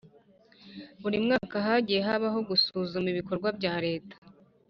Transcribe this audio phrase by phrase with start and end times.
[1.01, 4.15] Buri mwaka hagiye habaho gusuzuma ibikorwa bya leta